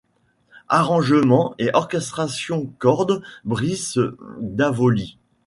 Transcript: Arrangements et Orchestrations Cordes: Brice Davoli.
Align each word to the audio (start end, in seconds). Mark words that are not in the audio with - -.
Arrangements 0.67 1.53
et 1.59 1.69
Orchestrations 1.75 2.65
Cordes: 2.79 3.21
Brice 3.45 3.99
Davoli. 4.39 5.19